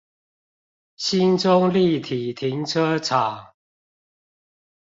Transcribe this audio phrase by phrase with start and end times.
[0.97, 3.53] 興中立體停車場